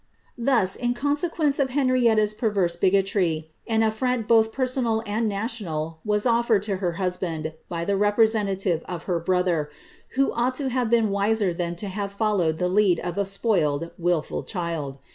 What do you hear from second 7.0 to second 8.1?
band by the